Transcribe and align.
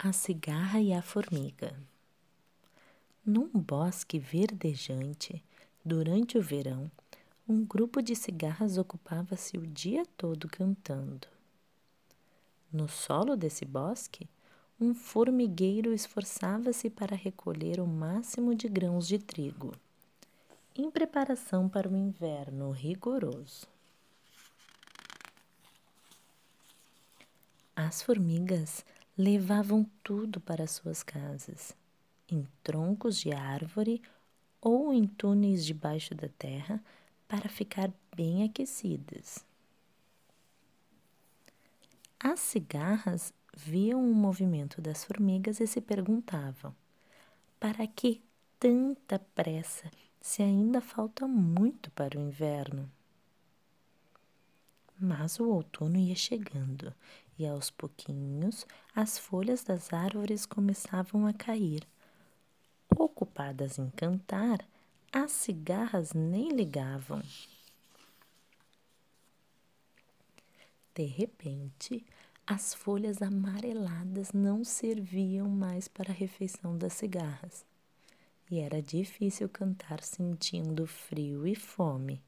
A 0.00 0.12
cigarra 0.12 0.80
e 0.80 0.92
a 0.92 1.02
formiga. 1.02 1.76
Num 3.26 3.48
bosque 3.48 4.16
verdejante, 4.16 5.42
durante 5.84 6.38
o 6.38 6.40
verão, 6.40 6.88
um 7.48 7.64
grupo 7.64 8.00
de 8.00 8.14
cigarras 8.14 8.78
ocupava-se 8.78 9.58
o 9.58 9.66
dia 9.66 10.06
todo 10.16 10.48
cantando. 10.48 11.26
No 12.72 12.88
solo 12.88 13.36
desse 13.36 13.64
bosque, 13.64 14.28
um 14.80 14.94
formigueiro 14.94 15.92
esforçava-se 15.92 16.88
para 16.88 17.16
recolher 17.16 17.80
o 17.80 17.86
máximo 17.86 18.54
de 18.54 18.68
grãos 18.68 19.08
de 19.08 19.18
trigo, 19.18 19.74
em 20.76 20.88
preparação 20.92 21.68
para 21.68 21.88
o 21.88 21.96
inverno 21.96 22.70
rigoroso. 22.70 23.66
As 27.74 28.00
formigas 28.00 28.84
levavam 29.18 29.84
tudo 30.04 30.40
para 30.40 30.68
suas 30.68 31.02
casas, 31.02 31.76
em 32.30 32.46
troncos 32.62 33.18
de 33.18 33.32
árvore 33.32 34.00
ou 34.60 34.92
em 34.92 35.08
túneis 35.08 35.66
debaixo 35.66 36.14
da 36.14 36.28
terra 36.28 36.80
para 37.26 37.48
ficar 37.48 37.90
bem 38.14 38.44
aquecidas. 38.44 39.44
As 42.20 42.38
cigarras 42.38 43.34
viam 43.56 44.08
o 44.08 44.14
movimento 44.14 44.80
das 44.80 45.04
formigas 45.04 45.58
e 45.58 45.66
se 45.66 45.80
perguntavam: 45.80 46.72
para 47.58 47.88
que 47.88 48.22
tanta 48.58 49.18
pressa 49.34 49.90
se 50.20 50.44
ainda 50.44 50.80
falta 50.80 51.26
muito 51.26 51.90
para 51.90 52.16
o 52.16 52.22
inverno? 52.22 52.88
Mas 54.96 55.40
o 55.40 55.48
outono 55.48 55.96
ia 55.96 56.14
chegando 56.14 56.92
e 57.38 57.46
aos 57.46 57.70
pouquinhos 57.70 58.66
as 58.94 59.18
folhas 59.18 59.62
das 59.62 59.92
árvores 59.92 60.44
começavam 60.44 61.26
a 61.26 61.32
cair. 61.32 61.86
Ocupadas 62.96 63.78
em 63.78 63.88
cantar, 63.90 64.66
as 65.12 65.30
cigarras 65.30 66.12
nem 66.12 66.50
ligavam. 66.50 67.22
De 70.94 71.04
repente, 71.04 72.04
as 72.44 72.74
folhas 72.74 73.22
amareladas 73.22 74.32
não 74.32 74.64
serviam 74.64 75.48
mais 75.48 75.86
para 75.86 76.10
a 76.10 76.14
refeição 76.14 76.76
das 76.76 76.94
cigarras. 76.94 77.64
E 78.50 78.58
era 78.58 78.82
difícil 78.82 79.48
cantar 79.48 80.02
sentindo 80.02 80.86
frio 80.86 81.46
e 81.46 81.54
fome. 81.54 82.22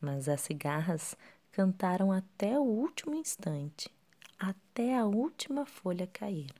Mas 0.00 0.28
as 0.28 0.40
cigarras 0.42 1.16
cantaram 1.50 2.12
até 2.12 2.58
o 2.58 2.62
último 2.62 3.14
instante, 3.16 3.90
até 4.38 4.96
a 4.96 5.04
última 5.04 5.66
folha 5.66 6.06
cair. 6.06 6.54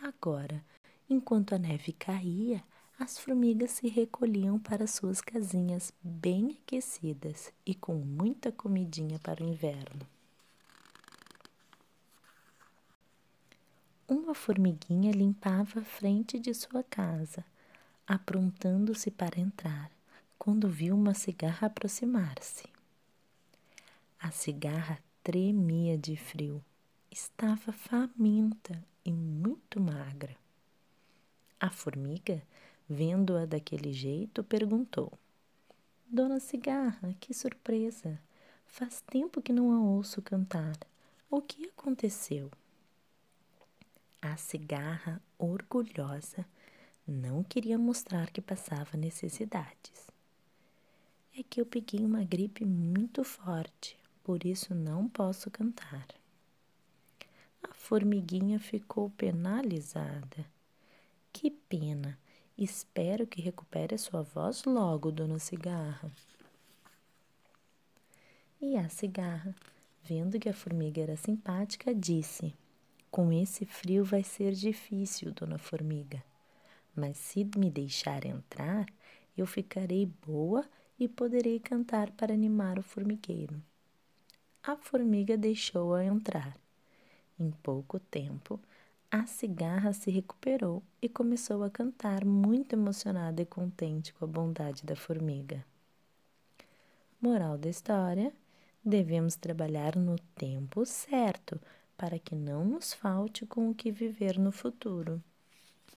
Agora, 0.00 0.64
enquanto 1.10 1.54
a 1.54 1.58
neve 1.58 1.92
caía, 1.92 2.62
as 2.98 3.18
formigas 3.18 3.72
se 3.72 3.88
recolhiam 3.88 4.58
para 4.58 4.86
suas 4.86 5.20
casinhas 5.20 5.92
bem 6.02 6.58
aquecidas 6.62 7.52
e 7.64 7.74
com 7.74 7.94
muita 7.96 8.50
comidinha 8.52 9.18
para 9.18 9.42
o 9.42 9.48
inverno. 9.48 10.06
Uma 14.08 14.34
formiguinha 14.34 15.10
limpava 15.10 15.80
a 15.80 15.84
frente 15.84 16.38
de 16.38 16.54
sua 16.54 16.82
casa, 16.84 17.44
aprontando-se 18.06 19.10
para 19.10 19.40
entrar, 19.40 19.90
quando 20.38 20.68
viu 20.68 20.94
uma 20.94 21.12
cigarra 21.12 21.66
aproximar-se. 21.66 22.64
A 24.18 24.30
cigarra 24.30 25.00
tremia 25.26 25.98
de 25.98 26.16
frio, 26.16 26.64
estava 27.10 27.72
faminta 27.72 28.80
e 29.04 29.10
muito 29.10 29.80
magra. 29.80 30.36
A 31.58 31.68
formiga, 31.68 32.40
vendo-a 32.88 33.44
daquele 33.44 33.92
jeito, 33.92 34.44
perguntou: 34.44 35.12
Dona 36.06 36.38
Cigarra, 36.38 37.12
que 37.18 37.34
surpresa! 37.34 38.20
Faz 38.66 39.00
tempo 39.00 39.42
que 39.42 39.52
não 39.52 39.72
a 39.72 39.80
ouço 39.80 40.22
cantar. 40.22 40.78
O 41.28 41.42
que 41.42 41.66
aconteceu? 41.70 42.48
A 44.22 44.36
cigarra, 44.36 45.20
orgulhosa, 45.36 46.46
não 47.04 47.42
queria 47.42 47.76
mostrar 47.76 48.30
que 48.30 48.40
passava 48.40 48.96
necessidades. 48.96 50.06
É 51.36 51.42
que 51.42 51.60
eu 51.60 51.66
peguei 51.66 52.04
uma 52.04 52.22
gripe 52.22 52.64
muito 52.64 53.24
forte 53.24 53.98
por 54.26 54.44
isso 54.44 54.74
não 54.74 55.08
posso 55.08 55.48
cantar. 55.52 56.08
A 57.62 57.72
formiguinha 57.72 58.58
ficou 58.58 59.08
penalizada. 59.10 60.44
Que 61.32 61.48
pena! 61.48 62.18
Espero 62.58 63.24
que 63.24 63.40
recupere 63.40 63.94
a 63.94 63.98
sua 63.98 64.22
voz 64.22 64.64
logo, 64.64 65.12
dona 65.12 65.38
Cigarra. 65.38 66.10
E 68.60 68.76
a 68.76 68.88
cigarra, 68.88 69.54
vendo 70.02 70.40
que 70.40 70.48
a 70.48 70.54
formiga 70.54 71.00
era 71.00 71.16
simpática, 71.16 71.94
disse: 71.94 72.52
Com 73.12 73.32
esse 73.32 73.64
frio 73.64 74.04
vai 74.04 74.24
ser 74.24 74.54
difícil, 74.54 75.30
dona 75.30 75.56
Formiga. 75.56 76.20
Mas 76.96 77.16
se 77.16 77.48
me 77.56 77.70
deixar 77.70 78.24
entrar, 78.24 78.86
eu 79.38 79.46
ficarei 79.46 80.04
boa 80.26 80.68
e 80.98 81.06
poderei 81.06 81.60
cantar 81.60 82.10
para 82.10 82.34
animar 82.34 82.76
o 82.76 82.82
formigueiro 82.82 83.62
a 84.66 84.76
formiga 84.76 85.36
deixou-a 85.36 86.04
entrar. 86.04 86.58
Em 87.38 87.52
pouco 87.62 88.00
tempo, 88.00 88.58
a 89.08 89.24
cigarra 89.24 89.92
se 89.92 90.10
recuperou 90.10 90.82
e 91.00 91.08
começou 91.08 91.62
a 91.62 91.70
cantar, 91.70 92.24
muito 92.24 92.72
emocionada 92.72 93.40
e 93.40 93.46
contente 93.46 94.12
com 94.12 94.24
a 94.24 94.28
bondade 94.28 94.84
da 94.84 94.96
formiga. 94.96 95.64
Moral 97.20 97.56
da 97.56 97.68
história: 97.68 98.32
devemos 98.84 99.36
trabalhar 99.36 99.94
no 99.94 100.18
tempo 100.34 100.84
certo 100.84 101.60
para 101.96 102.18
que 102.18 102.34
não 102.34 102.64
nos 102.64 102.92
falte 102.92 103.46
com 103.46 103.70
o 103.70 103.74
que 103.74 103.92
viver 103.92 104.36
no 104.36 104.50
futuro. 104.50 105.22